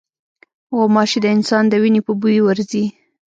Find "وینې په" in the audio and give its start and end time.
1.81-2.11